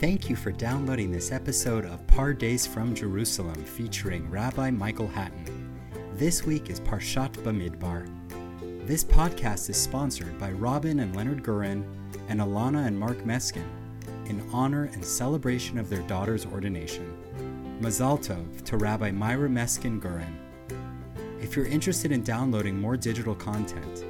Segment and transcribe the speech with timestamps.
[0.00, 5.72] Thank you for downloading this episode of Pardes from Jerusalem featuring Rabbi Michael Hattin.
[6.14, 8.08] This week is Parshat Bamidbar.
[8.88, 11.84] This podcast is sponsored by Robin and Leonard Gurin
[12.28, 13.68] and Alana and Mark Meskin
[14.26, 17.78] in honor and celebration of their daughter's ordination.
[17.80, 20.34] Mazal Tov to Rabbi Myra Meskin Gurin.
[21.40, 24.04] If you're interested in downloading more digital content,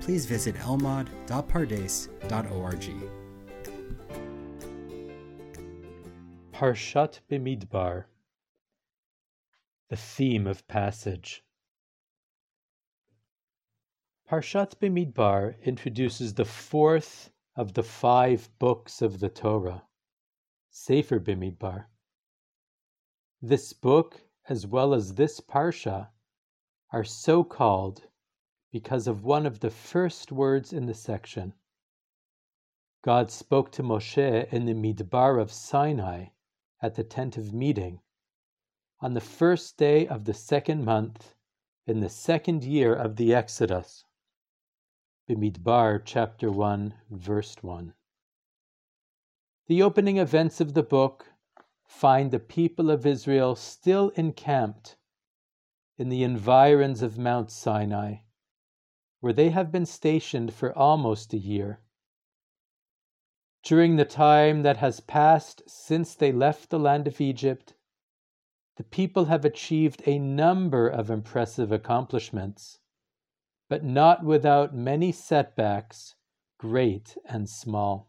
[0.00, 3.27] please visit elmad.pardes.org.
[6.58, 8.06] Parshat Bimidbar
[9.90, 11.44] The theme of passage.
[14.28, 19.84] Parshat Bimidbar introduces the fourth of the five books of the Torah,
[20.68, 21.86] Sefer Bimidbar.
[23.40, 26.08] This book, as well as this parsha,
[26.90, 28.08] are so called
[28.72, 31.54] because of one of the first words in the section.
[33.02, 36.30] God spoke to Moshe in the Midbar of Sinai
[36.80, 38.00] at the tent of meeting
[39.00, 41.34] on the first day of the second month
[41.86, 44.04] in the second year of the Exodus.
[45.28, 47.94] Bimidbar chapter 1 verse 1.
[49.66, 51.32] The opening events of the book
[51.84, 54.96] find the people of Israel still encamped
[55.96, 58.18] in the environs of Mount Sinai,
[59.20, 61.80] where they have been stationed for almost a year.
[63.68, 67.74] During the time that has passed since they left the land of Egypt,
[68.78, 72.80] the people have achieved a number of impressive accomplishments,
[73.68, 76.14] but not without many setbacks,
[76.56, 78.08] great and small.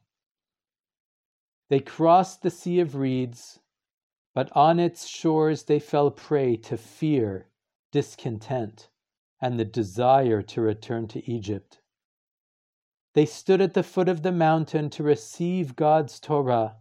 [1.67, 3.59] They crossed the Sea of Reeds,
[4.33, 7.49] but on its shores they fell prey to fear,
[7.91, 8.87] discontent,
[9.41, 11.81] and the desire to return to Egypt.
[13.13, 16.77] They stood at the foot of the mountain to receive God's Torah,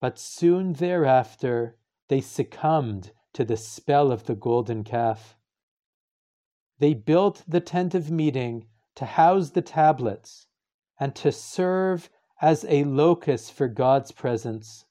[0.00, 1.76] but soon thereafter
[2.08, 5.36] they succumbed to the spell of the golden calf.
[6.78, 10.46] They built the tent of meeting to house the tablets
[11.00, 14.84] and to serve as a locus for God's presence.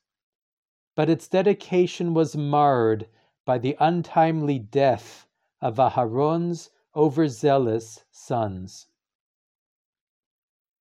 [0.96, 3.08] But its dedication was marred
[3.46, 5.26] by the untimely death
[5.62, 8.88] of Aharon's overzealous sons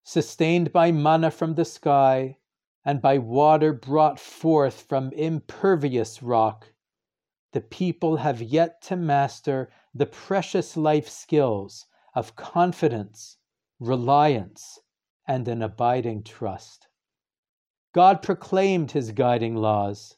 [0.02, 2.36] sustained by manna from the sky,
[2.84, 6.72] and by water brought forth from impervious rock,
[7.52, 13.36] the people have yet to master the precious life skills of confidence,
[13.78, 14.80] reliance,
[15.26, 16.88] and an abiding trust.
[17.92, 20.16] God proclaimed his guiding laws,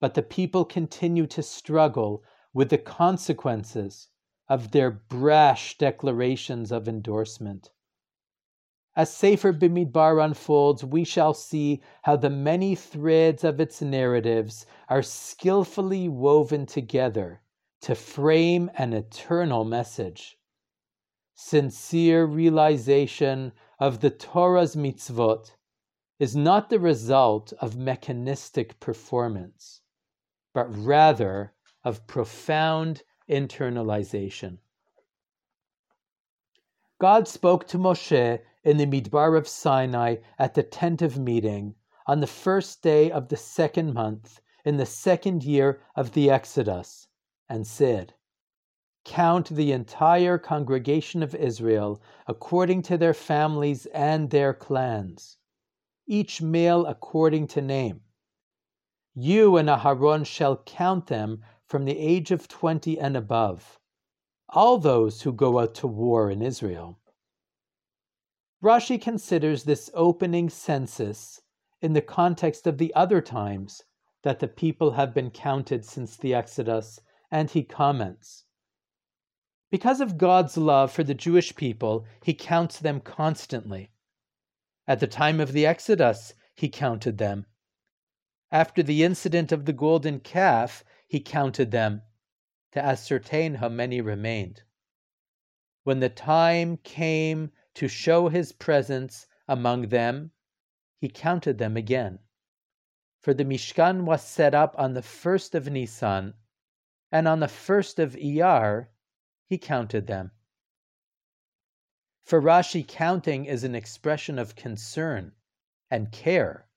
[0.00, 2.22] but the people continue to struggle
[2.54, 4.08] with the consequences
[4.48, 7.70] of their brash declarations of endorsement.
[8.94, 15.02] As Sefer Bimidbar unfolds, we shall see how the many threads of its narratives are
[15.02, 17.40] skillfully woven together
[17.80, 20.38] to frame an eternal message.
[21.34, 25.54] Sincere realization of the Torah's mitzvot
[26.18, 29.80] is not the result of mechanistic performance,
[30.52, 34.58] but rather of profound internalization.
[37.02, 41.74] God spoke to Moshe in the Midbar of Sinai at the tent of meeting
[42.06, 47.08] on the first day of the second month in the second year of the Exodus,
[47.48, 48.14] and said,
[49.04, 55.38] Count the entire congregation of Israel according to their families and their clans,
[56.06, 58.02] each male according to name.
[59.12, 63.80] You and Aharon shall count them from the age of twenty and above,
[64.54, 66.98] all those who go out to war in Israel.
[68.62, 71.40] Rashi considers this opening census
[71.80, 73.82] in the context of the other times
[74.22, 78.44] that the people have been counted since the Exodus, and he comments
[79.70, 83.90] Because of God's love for the Jewish people, he counts them constantly.
[84.86, 87.46] At the time of the Exodus, he counted them.
[88.52, 92.02] After the incident of the golden calf, he counted them
[92.72, 94.62] to ascertain how many remained.
[95.84, 100.32] When the time came to show his presence among them,
[101.00, 102.18] he counted them again.
[103.20, 106.34] For the Mishkan was set up on the first of Nisan,
[107.10, 108.88] and on the first of Iyar
[109.46, 110.32] he counted them.
[112.22, 115.32] For Rashi, counting is an expression of concern
[115.90, 116.68] and care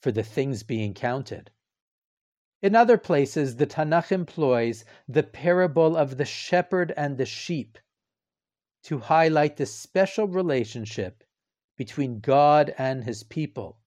[0.00, 1.50] for the things being counted.
[2.62, 7.76] In other places, the Tanakh employs the parable of the shepherd and the sheep
[8.84, 11.24] to highlight the special relationship
[11.76, 13.80] between God and his people.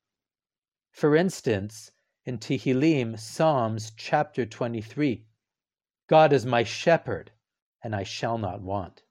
[0.91, 1.93] For instance,
[2.25, 5.25] in Tehillim, Psalms chapter 23,
[6.07, 7.31] God is my shepherd,
[7.81, 9.03] and I shall not want.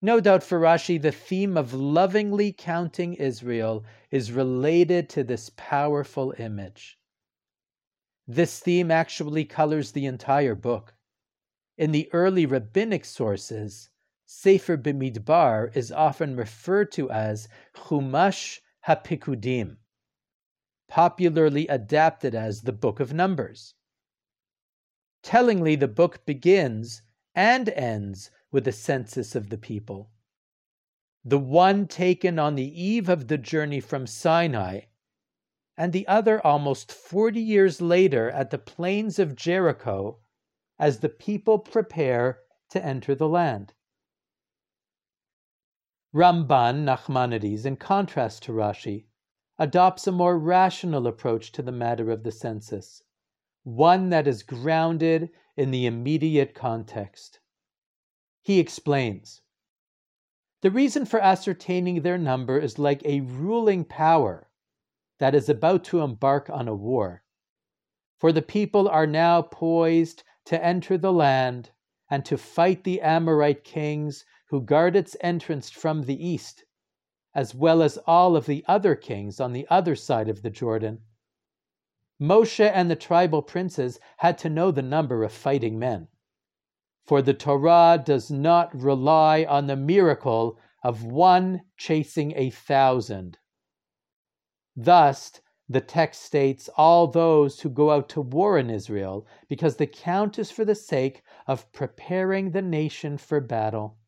[0.00, 6.34] No doubt for Rashi, the theme of lovingly counting Israel is related to this powerful
[6.36, 6.98] image.
[8.26, 10.94] This theme actually colors the entire book.
[11.76, 13.90] In the early rabbinic sources,
[14.26, 19.76] Sefer Bimidbar is often referred to as Chumash HaPikudim,
[20.88, 23.74] popularly adapted as the Book of Numbers.
[25.22, 27.02] Tellingly, the book begins
[27.34, 30.10] and ends with a census of the people.
[31.24, 34.82] The one taken on the eve of the journey from Sinai,
[35.76, 40.18] and the other almost 40 years later at the plains of Jericho
[40.78, 42.40] as the people prepare
[42.70, 43.72] to enter the land.
[46.14, 49.06] Ramban Nachmanides, in contrast to Rashi,
[49.58, 53.02] adopts a more rational approach to the matter of the census,
[53.62, 57.40] one that is grounded in the immediate context.
[58.42, 59.40] He explains
[60.60, 64.50] The reason for ascertaining their number is like a ruling power
[65.22, 67.22] that is about to embark on a war.
[68.18, 71.70] For the people are now poised to enter the land
[72.10, 76.64] and to fight the Amorite kings who guard its entrance from the east,
[77.34, 81.02] as well as all of the other kings on the other side of the Jordan.
[82.20, 86.08] Moshe and the tribal princes had to know the number of fighting men
[87.04, 93.38] for the Torah does not rely on the miracle of one chasing a thousand.
[94.76, 99.86] Thus, the text states all those who go out to war in Israel, because the
[99.86, 103.98] count is for the sake of preparing the nation for battle.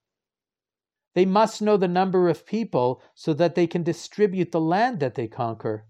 [1.15, 5.15] They must know the number of people so that they can distribute the land that
[5.15, 5.87] they conquer.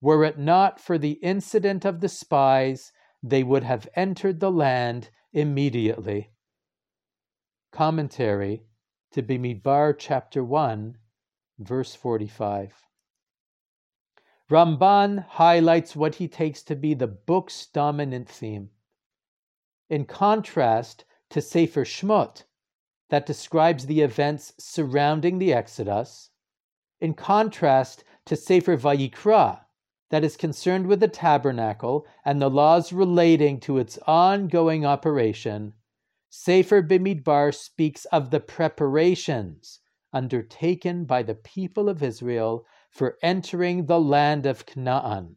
[0.00, 2.92] Were it not for the incident of the spies,
[3.22, 6.30] they would have entered the land immediately.
[7.72, 8.64] Commentary
[9.12, 10.98] to Bimidbar chapter 1,
[11.58, 12.84] verse 45.
[14.50, 18.70] Ramban highlights what he takes to be the book's dominant theme.
[19.88, 22.44] In contrast to Sefer Shmot,
[23.08, 26.30] that describes the events surrounding the Exodus,
[27.00, 29.64] in contrast to Sefer Vayikra,
[30.10, 35.72] that is concerned with the tabernacle and the laws relating to its ongoing operation,
[36.28, 39.80] Sefer Bimidbar speaks of the preparations
[40.12, 45.36] undertaken by the people of Israel for entering the land of Canaan.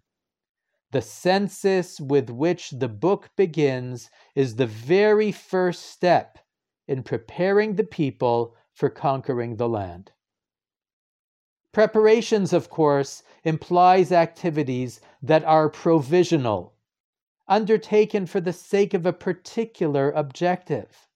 [0.91, 6.37] The census with which the book begins is the very first step
[6.87, 10.11] in preparing the people for conquering the land.
[11.73, 16.75] Preparations, of course, implies activities that are provisional,
[17.47, 21.07] undertaken for the sake of a particular objective.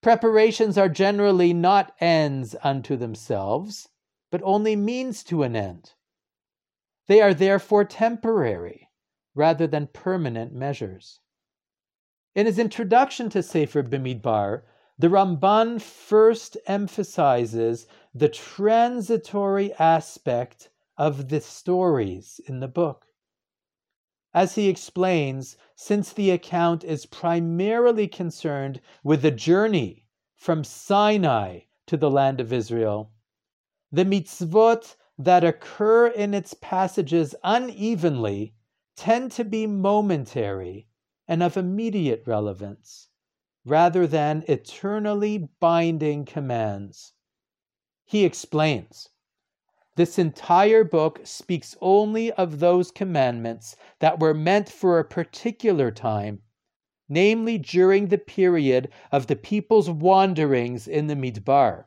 [0.00, 3.89] Preparations are generally not ends unto themselves,
[4.30, 5.92] but only means to an end.
[7.06, 8.88] They are therefore temporary
[9.34, 11.20] rather than permanent measures.
[12.34, 14.62] In his introduction to Sefer Bimidbar,
[14.98, 23.06] the Ramban first emphasizes the transitory aspect of the stories in the book.
[24.32, 30.04] As he explains, since the account is primarily concerned with the journey
[30.36, 33.10] from Sinai to the land of Israel,
[33.92, 38.54] the mitzvot that occur in its passages unevenly
[38.96, 40.86] tend to be momentary
[41.26, 43.08] and of immediate relevance
[43.64, 47.12] rather than eternally binding commands.
[48.04, 49.10] He explains
[49.96, 56.40] this entire book speaks only of those commandments that were meant for a particular time,
[57.08, 61.84] namely during the period of the people's wanderings in the Midbar.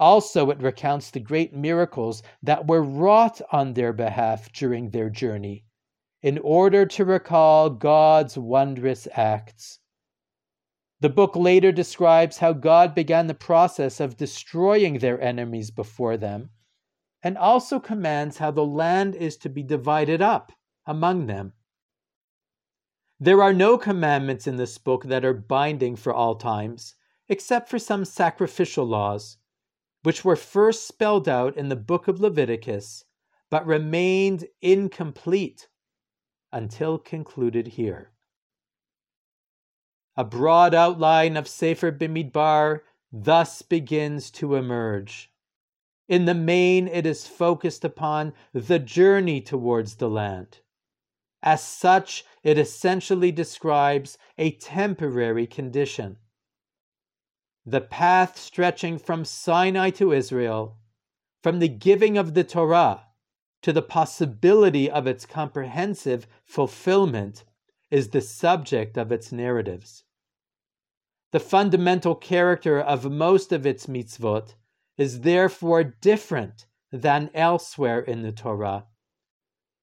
[0.00, 5.66] Also, it recounts the great miracles that were wrought on their behalf during their journey,
[6.22, 9.78] in order to recall God's wondrous acts.
[11.00, 16.48] The book later describes how God began the process of destroying their enemies before them,
[17.22, 20.50] and also commands how the land is to be divided up
[20.86, 21.52] among them.
[23.18, 26.94] There are no commandments in this book that are binding for all times,
[27.28, 29.36] except for some sacrificial laws,
[30.02, 33.04] which were first spelled out in the book of Leviticus,
[33.50, 35.68] but remained incomplete
[36.52, 38.12] until concluded here.
[40.16, 42.80] A broad outline of Sefer Bimidbar
[43.12, 45.32] thus begins to emerge.
[46.08, 50.58] In the main, it is focused upon the journey towards the land.
[51.42, 56.18] As such, it essentially describes a temporary condition.
[57.66, 60.78] The path stretching from Sinai to Israel,
[61.42, 63.06] from the giving of the Torah
[63.62, 67.44] to the possibility of its comprehensive fulfillment,
[67.90, 70.04] is the subject of its narratives.
[71.32, 74.54] The fundamental character of most of its mitzvot
[74.96, 78.86] is therefore different than elsewhere in the Torah.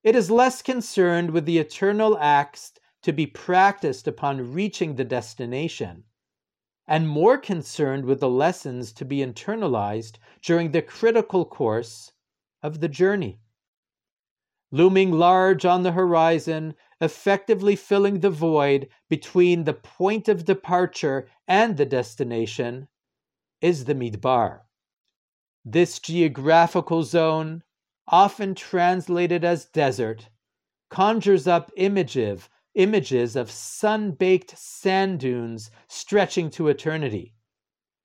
[0.03, 6.03] It is less concerned with the eternal acts to be practiced upon reaching the destination,
[6.87, 12.13] and more concerned with the lessons to be internalized during the critical course
[12.63, 13.39] of the journey.
[14.71, 21.77] Looming large on the horizon effectively filling the void between the point of departure and
[21.77, 22.87] the destination,
[23.61, 24.61] is the Midbar.
[25.63, 27.63] This geographical zone,
[28.07, 30.29] often translated as desert,
[30.89, 37.33] conjures up images, images of sun baked sand dunes stretching to eternity,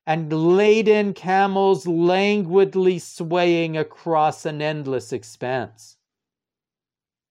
[0.07, 5.99] and laden camels languidly swaying across an endless expanse.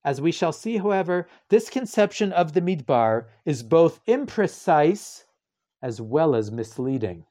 [0.03, 5.25] As we shall see, however, this conception of the Midbar is both imprecise
[5.81, 7.25] as well as misleading.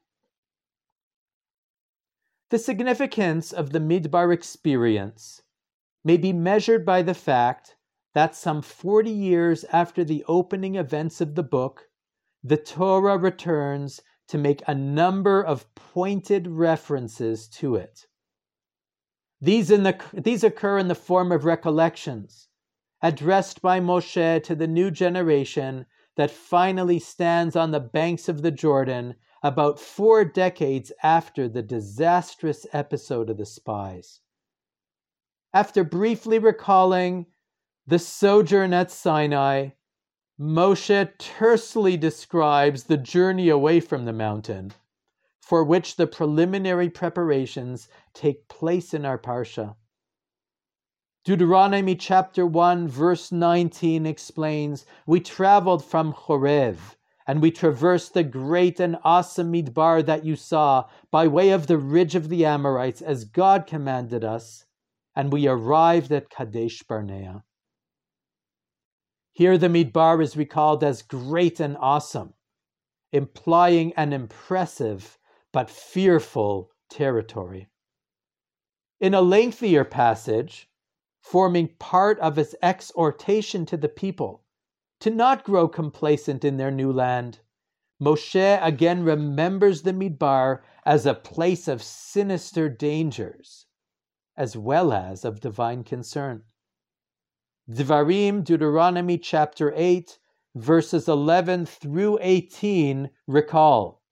[2.50, 5.42] The significance of the Midbar experience
[6.04, 7.76] may be measured by the fact
[8.14, 11.88] that some 40 years after the opening events of the book,
[12.42, 18.06] the Torah returns to make a number of pointed references to it.
[19.40, 22.48] These, the, these occur in the form of recollections,
[23.02, 25.86] addressed by Moshe to the new generation
[26.16, 32.66] that finally stands on the banks of the Jordan about four decades after the disastrous
[32.72, 34.20] episode of the spies.
[35.54, 37.26] After briefly recalling
[37.86, 39.70] the sojourn at Sinai,
[40.38, 44.72] Moshe tersely describes the journey away from the mountain,
[45.40, 49.76] for which the preliminary preparations take place in our Parsha.
[51.24, 56.78] Deuteronomy chapter 1, verse 19 explains We traveled from Horeb,
[57.26, 61.76] and we traversed the great and awesome Midbar that you saw by way of the
[61.76, 64.64] ridge of the Amorites as God commanded us,
[65.14, 67.44] and we arrived at Kadesh Barnea.
[69.40, 72.34] Here the Midbar is recalled as great and awesome,
[73.10, 75.18] implying an impressive
[75.50, 77.70] but fearful territory.
[79.00, 80.68] In a lengthier passage,
[81.22, 84.44] forming part of his exhortation to the people
[84.98, 87.40] to not grow complacent in their new land.
[87.98, 93.64] Moshe again remembers the Midbar as a place of sinister dangers,
[94.36, 96.44] as well as of divine concern.
[97.70, 100.18] Dvarim, Deuteronomy chapter 8,
[100.56, 104.02] verses 11 through 18 recall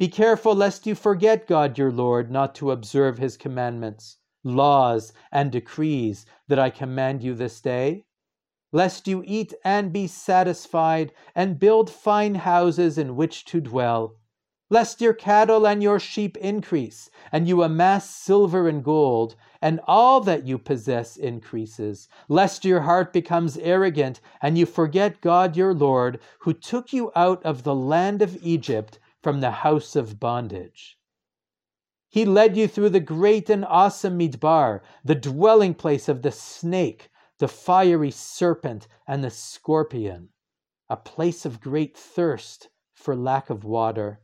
[0.00, 5.52] Be careful lest you forget God your Lord, not to observe his commandments laws, and
[5.52, 8.04] decrees that I command you this day,
[8.72, 14.16] lest you eat and be satisfied, and build fine houses in which to dwell,
[14.72, 20.18] lest your cattle and your sheep increase, and you amass silver and gold, and all
[20.18, 26.18] that you possess increases, lest your heart becomes arrogant, and you forget God your Lord,
[26.38, 30.98] who took you out of the land of Egypt from the house of bondage.
[32.08, 37.10] He led you through the great and awesome Midbar, the dwelling place of the snake,
[37.38, 40.30] the fiery serpent, and the scorpion,
[40.88, 44.20] a place of great thirst for lack of water.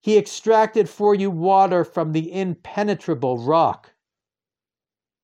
[0.00, 3.94] He extracted for you water from the impenetrable rock.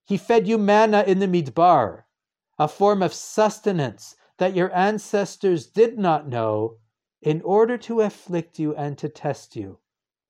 [0.05, 2.05] He fed you manna in the Midbar,
[2.59, 6.79] a form of sustenance that your ancestors did not know,
[7.21, 9.79] in order to afflict you and to test you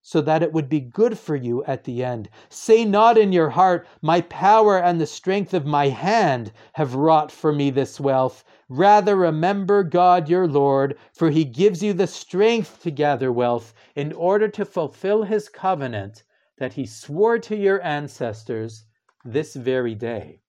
[0.03, 2.29] so that it would be good for you at the end.
[2.49, 7.31] Say not in your heart, My power and the strength of my hand have wrought
[7.31, 8.45] for me this wealth.
[8.69, 14.13] Rather, remember God your Lord, for he gives you the strength to gather wealth in
[14.13, 16.25] order to fulfill his covenant
[16.59, 18.85] that he swore to your ancestors
[19.25, 20.41] this very day.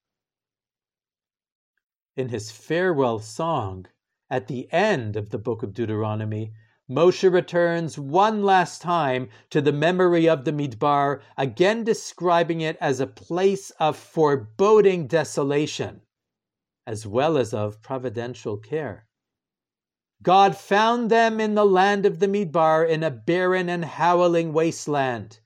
[2.16, 3.86] In his farewell song,
[4.30, 6.54] at the end of the book of Deuteronomy,
[6.90, 13.00] Moshe returns one last time to the memory of the Midbar, again describing it as
[13.00, 16.02] a place of foreboding desolation,
[16.86, 19.08] as well as of providential care.
[20.22, 25.40] God found them in the land of the Midbar in a barren and howling wasteland.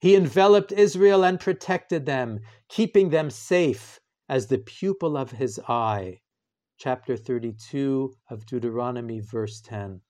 [0.00, 3.98] He enveloped Israel and protected them, keeping them safe
[4.28, 6.20] as the pupil of his eye.
[6.76, 10.00] Chapter 32 of Deuteronomy, verse 10.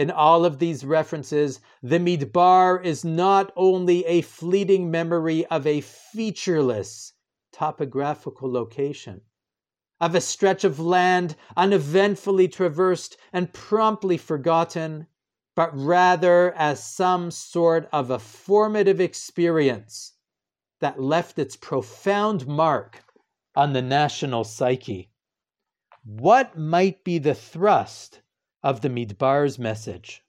[0.00, 5.82] In all of these references, the Midbar is not only a fleeting memory of a
[5.82, 7.12] featureless
[7.52, 9.20] topographical location,
[10.00, 15.06] of a stretch of land uneventfully traversed and promptly forgotten,
[15.54, 20.14] but rather as some sort of a formative experience
[20.78, 23.04] that left its profound mark
[23.54, 25.12] on the national psyche.
[26.06, 28.22] What might be the thrust
[28.62, 30.22] of the Midbar's message?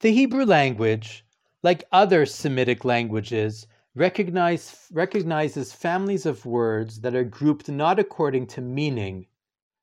[0.00, 1.26] The Hebrew language,
[1.62, 8.62] like other Semitic languages, recognize, recognizes families of words that are grouped not according to
[8.62, 9.26] meaning,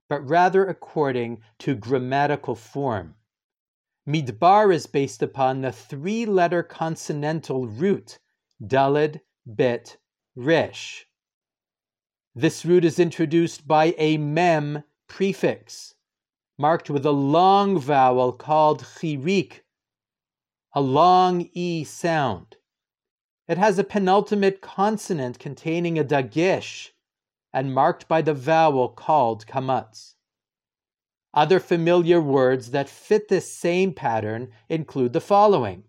[0.10, 3.16] but rather according to grammatical form.
[4.08, 8.18] Midbar is based upon the three letter consonantal root,
[8.66, 9.98] Dalid, Bet,
[10.36, 11.06] Resh.
[12.40, 15.96] This root is introduced by a mem prefix,
[16.56, 19.62] marked with a long vowel called chirik,
[20.72, 22.58] a long E sound.
[23.48, 26.90] It has a penultimate consonant containing a dagesh
[27.52, 30.14] and marked by the vowel called kamatz.
[31.34, 35.86] Other familiar words that fit this same pattern include the following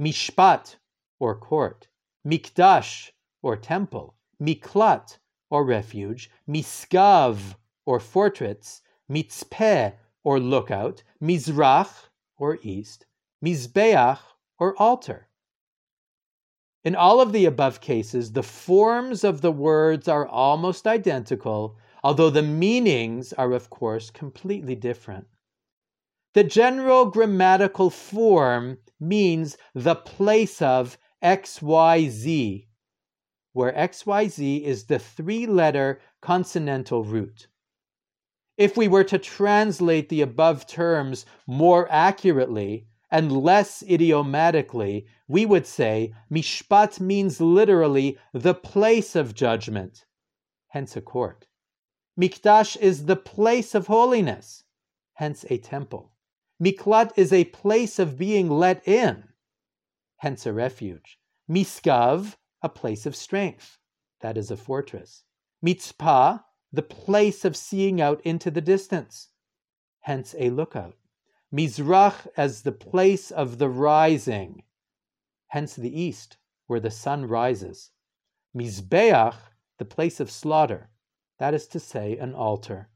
[0.00, 0.78] mishpat,
[1.20, 1.86] or court,
[2.26, 5.18] mikdash, or temple, miklat,
[5.50, 9.92] or refuge, misgav, or fortress, mitzpeh,
[10.24, 13.06] or lookout, mizrach, or east,
[13.44, 14.18] mizbeach,
[14.58, 15.28] or altar.
[16.84, 22.30] In all of the above cases, the forms of the words are almost identical, although
[22.30, 25.26] the meanings are, of course, completely different.
[26.34, 32.65] The general grammatical form means the place of XYZ,
[33.56, 37.46] where XYZ is the three letter consonantal root.
[38.58, 45.66] If we were to translate the above terms more accurately, and less idiomatically, we would
[45.66, 50.04] say mishpat means literally the place of judgment,
[50.68, 51.46] hence a court.
[52.20, 54.64] Mikdash is the place of holiness,
[55.14, 56.12] hence a temple.
[56.62, 59.24] Miklat is a place of being let in,
[60.18, 61.18] hence a refuge.
[61.48, 62.36] Misgav,
[62.66, 63.78] a place of strength,
[64.22, 65.22] that is a fortress.
[65.64, 66.40] Mitzpah,
[66.72, 69.28] the place of seeing out into the distance,
[70.00, 70.96] hence a lookout.
[71.54, 74.64] Mizrach as the place of the rising,
[75.46, 77.92] hence the east, where the sun rises.
[78.52, 79.36] Mizbeach,
[79.78, 80.90] the place of slaughter,
[81.38, 82.90] that is to say, an altar.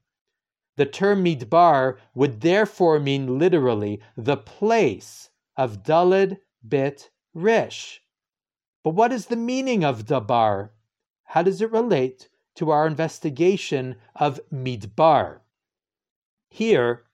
[0.77, 8.03] The term midbar would therefore mean literally the place of Dalid Bit Rish.
[8.83, 10.73] But what is the meaning of dabar?
[11.25, 15.41] How does it relate to our investigation of midbar?
[16.49, 17.05] Here,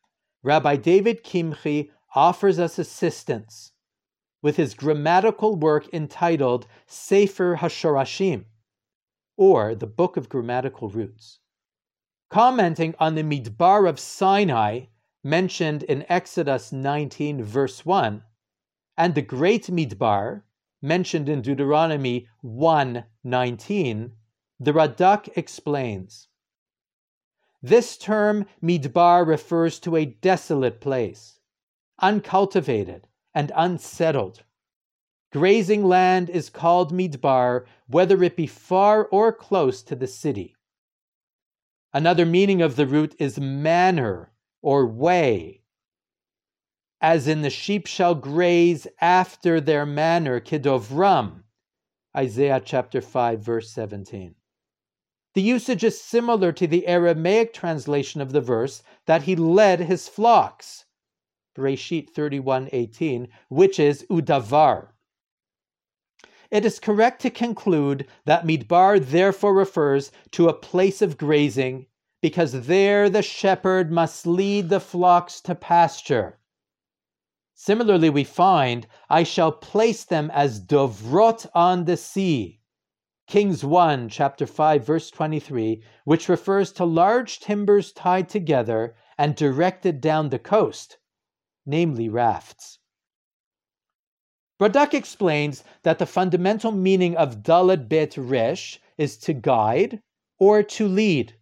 [0.43, 3.73] Rabbi David Kimchi offers us assistance
[4.43, 8.45] with his grammatical work entitled Sefer HaShorashim,
[9.37, 11.41] or the Book of Grammatical Roots.
[12.31, 14.87] Commenting on the Midbar of Sinai
[15.25, 18.23] mentioned in Exodus 19, verse 1,
[18.97, 20.43] and the Great Midbar
[20.87, 24.13] mentioned in Deuteronomy 1, 19,
[24.61, 26.29] the Radak explains
[27.63, 31.41] this term midbar refers to a desolate place,
[32.01, 34.45] uncultivated and unsettled.
[35.33, 40.55] Grazing land is called midbar, whether it be far or close to the city.
[41.93, 44.31] Another meaning of the root is manner
[44.63, 45.63] or way,
[47.01, 51.43] as in the sheep shall graze after their manner, kidovram,
[52.17, 54.35] Isaiah chapter 5, verse 17.
[55.35, 60.09] The usage is similar to the Aramaic translation of the verse that he led his
[60.09, 60.87] flocks.
[61.55, 64.95] Bereshit 31:18, which is udavar.
[66.51, 71.87] It is correct to conclude that Midbar therefore refers to a place of grazing,
[72.23, 76.39] because there the shepherd must lead the flocks to pasture.
[77.59, 82.61] Similarly, we find, I shall place them as dovrot on the sea.
[83.27, 90.03] Kings 1, chapter 5, verse 23, which refers to large timbers tied together and directed
[90.03, 90.99] down the coast,
[91.65, 92.79] namely rafts.
[94.61, 100.03] Radak explains that the fundamental meaning of Dalad Bet Resh is to guide
[100.39, 101.37] or to lead.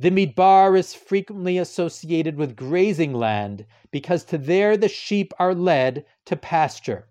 [0.00, 6.06] The Midbar is frequently associated with grazing land because to there the sheep are led
[6.24, 7.10] to pasture.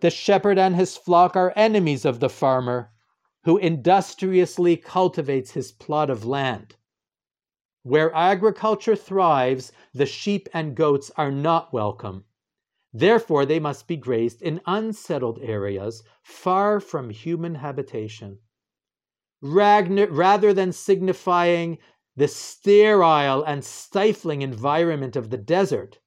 [0.00, 2.92] The shepherd and his flock are enemies of the farmer,
[3.42, 6.76] who industriously cultivates his plot of land.
[7.82, 12.24] Where agriculture thrives, the sheep and goats are not welcome.
[12.92, 18.38] Therefore, they must be grazed in unsettled areas far from human habitation.
[19.44, 21.78] Rather than signifying
[22.16, 25.98] the sterile and stifling environment of the desert,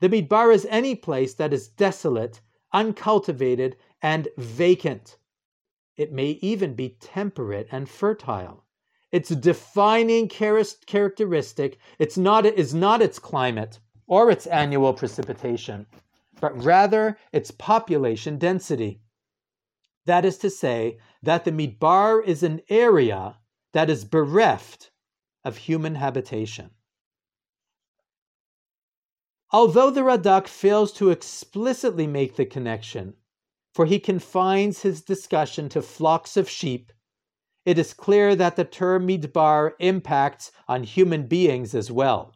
[0.00, 2.40] the Midbar is any place that is desolate
[2.72, 5.16] uncultivated, and vacant.
[5.96, 8.64] It may even be temperate and fertile.
[9.10, 15.86] Its defining characteristic it's not, is not its climate or its annual precipitation,
[16.40, 19.00] but rather its population density.
[20.08, 23.36] That is to say, that the Midbar is an area
[23.74, 24.90] that is bereft
[25.44, 26.70] of human habitation.
[29.50, 33.16] Although the Radak fails to explicitly make the connection,
[33.74, 36.90] for he confines his discussion to flocks of sheep,
[37.66, 42.34] it is clear that the term midbar impacts on human beings as well.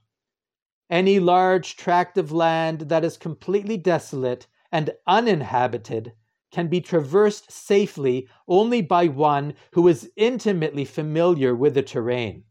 [0.90, 6.12] Any large tract of land that is completely desolate and uninhabited
[6.52, 12.44] can be traversed safely only by one who is intimately familiar with the terrain.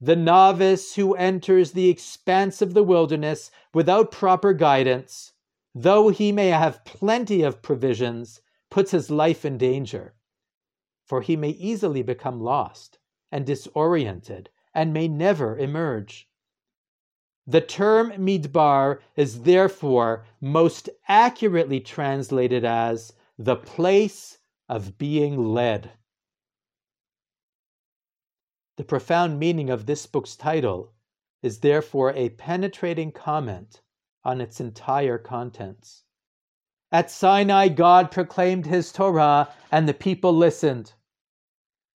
[0.00, 5.32] The novice who enters the expanse of the wilderness without proper guidance,
[5.74, 10.14] though he may have plenty of provisions, puts his life in danger.
[11.06, 12.98] For he may easily become lost
[13.32, 16.28] and disoriented and may never emerge.
[17.46, 25.92] The term midbar is therefore most accurately translated as the place of being led.
[28.76, 30.92] The profound meaning of this book's title
[31.42, 33.80] is therefore a penetrating comment
[34.24, 36.02] on its entire contents.
[36.90, 40.94] At Sinai, God proclaimed his Torah, and the people listened.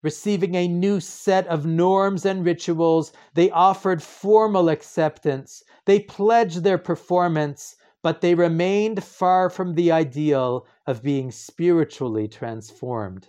[0.03, 5.63] Receiving a new set of norms and rituals, they offered formal acceptance.
[5.85, 13.29] They pledged their performance, but they remained far from the ideal of being spiritually transformed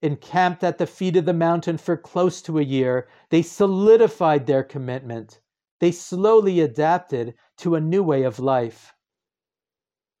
[0.00, 4.62] encamped at the feet of the mountain for close to a year, they solidified their
[4.62, 5.40] commitment.
[5.80, 8.94] They slowly adapted to a new way of life.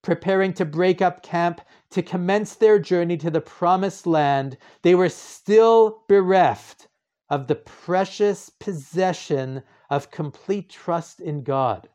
[0.08, 5.10] Preparing to break up camp to commence their journey to the promised land, they were
[5.10, 6.88] still bereft
[7.28, 11.90] of the precious possession of complete trust in God,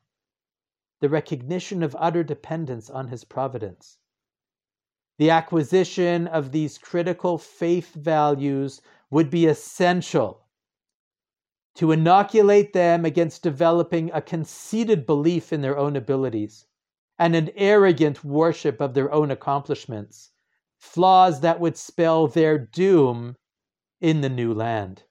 [1.02, 3.98] the recognition of utter dependence on His providence.
[5.18, 10.46] The acquisition of these critical faith values would be essential
[11.78, 16.68] to inoculate them against developing a conceited belief in their own abilities
[17.20, 20.32] and an arrogant worship of their own accomplishments,
[20.80, 23.36] flaws that would spell their doom
[24.02, 25.04] in the new land.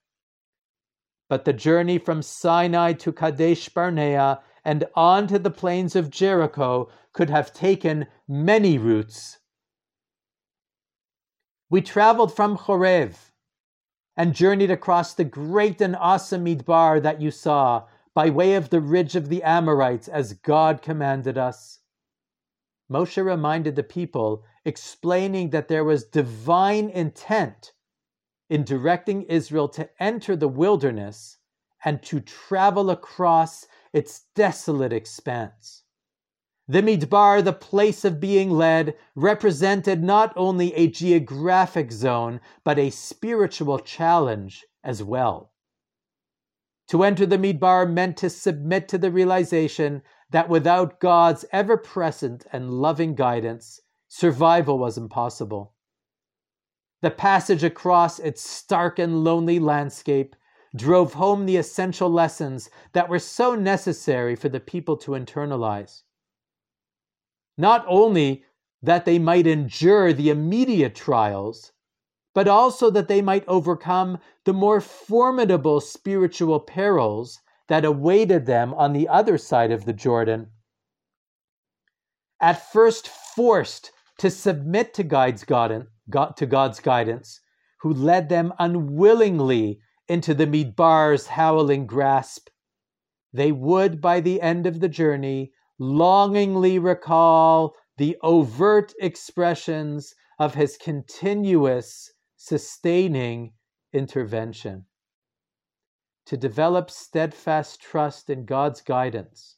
[1.29, 6.89] But the journey from Sinai to Kadesh Barnea and on to the plains of Jericho
[7.13, 9.39] could have taken many routes
[11.73, 13.31] we traveled from Chorev
[14.15, 18.79] and journeyed across the great and awesome Midbar that you saw by way of the
[18.79, 21.79] ridge of the Amorites as God commanded us.
[22.93, 27.73] Moshe reminded the people, explaining that there was divine intent
[28.51, 31.39] in directing Israel to enter the wilderness
[31.83, 35.83] and to travel across its desolate expanse.
[36.67, 42.91] The Midbar, the place of being led, represented not only a geographic zone, but a
[42.91, 45.51] spiritual challenge as well.
[46.89, 52.43] To enter the Midbar meant to submit to the realization that without God's ever present
[52.51, 55.75] and loving guidance, survival was impossible.
[57.03, 60.35] The passage across its stark and lonely landscape
[60.75, 66.01] drove home the essential lessons that were so necessary for the people to internalize.
[67.55, 68.43] Not only
[68.81, 71.73] that they might endure the immediate trials,
[72.33, 78.93] but also that they might overcome the more formidable spiritual perils that awaited them on
[78.93, 80.51] the other side of the Jordan.
[82.41, 85.43] At first forced to submit to God's,
[86.79, 87.39] guidance,
[87.81, 92.49] who led them unwillingly into the Midbar's howling grasp,
[93.31, 100.77] they would, by the end of the journey, longingly recall the overt expressions of his
[100.77, 103.53] continuous, sustaining
[103.91, 104.85] intervention.
[106.25, 109.57] To develop steadfast trust in God's guidance,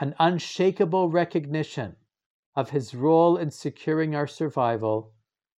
[0.00, 1.96] an unshakable recognition
[2.54, 5.12] of His role in securing our survival,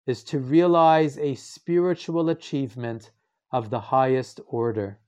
[0.06, 3.12] is to realize a spiritual achievement
[3.52, 4.98] of the highest order.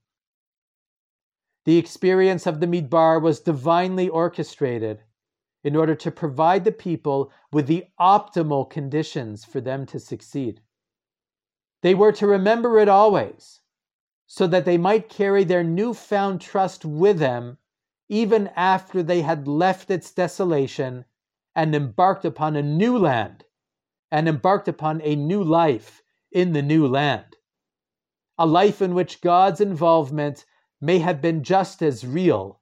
[1.65, 5.03] The experience of the Midbar was divinely orchestrated
[5.65, 10.61] in order to provide the people with the optimal conditions for them to succeed.
[11.83, 13.61] They were to remember it always,
[14.27, 17.59] so that they might carry their newfound trust with them
[18.09, 21.05] even after they had left its desolation
[21.55, 23.45] and embarked upon a new land
[24.11, 27.37] and embarked upon a new life in the new land.
[28.39, 30.45] A life in which God's involvement
[30.81, 32.61] may have been just as real,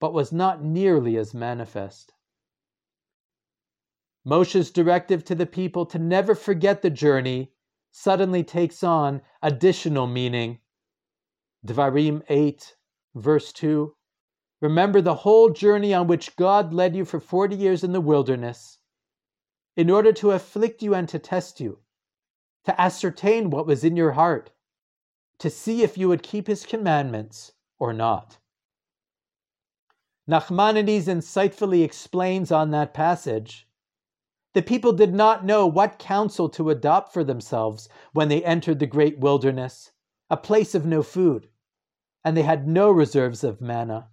[0.00, 2.12] but was not nearly as manifest.
[4.24, 7.52] Moshe's directive to the people to never forget the journey
[7.90, 10.58] suddenly takes on additional meaning.
[11.66, 12.76] Dvarim 8,
[13.14, 13.94] verse 2.
[14.60, 18.78] Remember the whole journey on which God led you for 40 years in the wilderness,
[19.76, 21.80] in order to afflict you and to test you,
[22.64, 24.52] to ascertain what was in your heart,
[25.38, 28.38] to see if you would keep his commandments or not.
[30.28, 33.68] Nachmanides insightfully explains on that passage
[34.54, 38.86] the people did not know what counsel to adopt for themselves when they entered the
[38.86, 39.90] great wilderness,
[40.30, 41.48] a place of no food,
[42.24, 44.08] and they had no reserves of manna.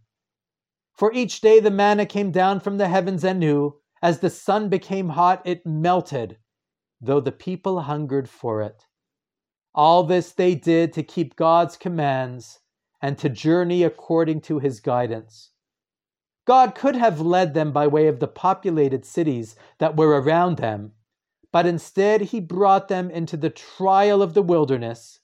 [0.94, 3.78] For each day the manna came down from the heavens anew.
[4.04, 6.38] As the sun became hot, it melted,
[7.00, 8.88] though the people hungered for it.
[9.74, 12.60] All this they did to keep God's commands
[13.02, 15.52] and to journey according to his guidance.
[16.46, 20.94] God could have led them by way of the populated cities that were around them,
[21.52, 25.20] but instead he brought them into the trial of the wilderness,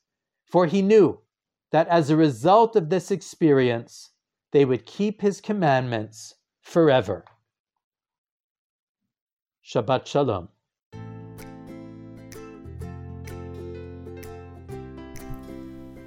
[0.46, 1.20] for he knew
[1.72, 4.12] that as a result of this experience,
[4.52, 7.26] they would keep his commandments forever.
[9.66, 10.50] Shabbat Shalom.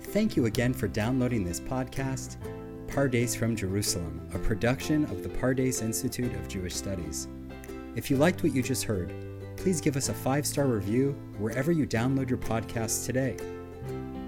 [0.02, 2.36] Thank you again for downloading this podcast
[2.88, 7.28] Pardes from Jerusalem, a production of the Pardes Institute of Jewish Studies.
[7.94, 9.14] If you liked what you just heard,
[9.56, 13.36] please give us a five star review wherever you download your podcasts today.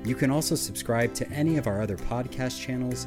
[0.04, 3.06] You can also subscribe to any of our other podcast channels